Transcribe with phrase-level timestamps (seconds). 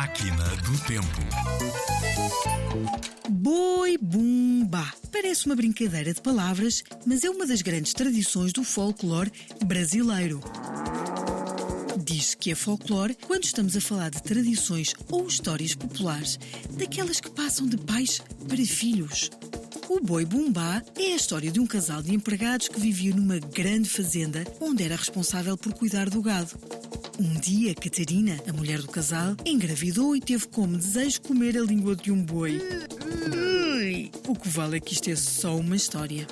[0.00, 1.20] Máquina do Tempo.
[3.28, 4.90] Boi Bumba.
[5.12, 9.30] Parece uma brincadeira de palavras, mas é uma das grandes tradições do folclore
[9.66, 10.40] brasileiro.
[12.02, 16.38] Diz-se que é folclore quando estamos a falar de tradições ou histórias populares,
[16.78, 19.28] daquelas que passam de pais para filhos.
[19.86, 23.90] O Boi Bumbá é a história de um casal de empregados que vivia numa grande
[23.90, 26.79] fazenda onde era responsável por cuidar do gado.
[27.20, 31.94] Um dia, Catarina, a mulher do casal, engravidou e teve como desejo comer a língua
[31.94, 32.58] de um boi.
[34.26, 36.26] O que vale é que isto é só uma história.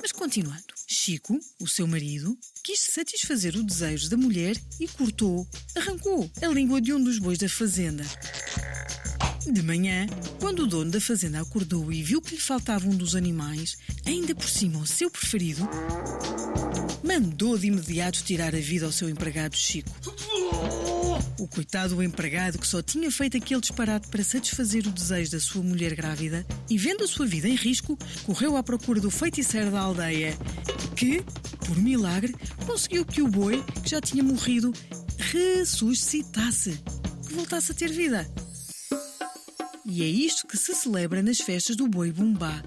[0.00, 5.46] Mas continuando, Chico, o seu marido, quis satisfazer o desejo da mulher e cortou,
[5.76, 8.06] arrancou a língua de um dos bois da fazenda.
[9.46, 10.06] De manhã,
[10.40, 14.34] quando o dono da fazenda acordou e viu que lhe faltava um dos animais, ainda
[14.34, 15.68] por cima o seu preferido,
[17.02, 19.90] mandou de imediato tirar a vida ao seu empregado Chico.
[21.38, 25.40] O coitado do empregado, que só tinha feito aquele disparate para satisfazer o desejo da
[25.40, 29.70] sua mulher grávida e vendo a sua vida em risco, correu à procura do feiticeiro
[29.70, 30.36] da aldeia,
[30.94, 31.22] que,
[31.66, 32.34] por milagre,
[32.66, 34.72] conseguiu que o boi, que já tinha morrido,
[35.18, 36.78] ressuscitasse,
[37.26, 38.28] que voltasse a ter vida.
[39.86, 42.62] E é isto que se celebra nas festas do Boi Bumbá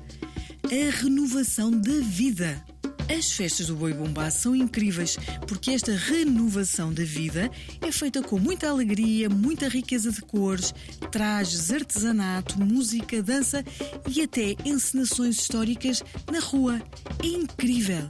[0.65, 2.72] a renovação da vida.
[3.09, 7.49] As festas do Boi Bumbá são incríveis porque esta renovação da vida
[7.81, 10.73] é feita com muita alegria, muita riqueza de cores,
[11.11, 13.63] trajes, artesanato, música, dança
[14.07, 16.01] e até encenações históricas
[16.31, 16.81] na rua.
[17.21, 18.09] É incrível!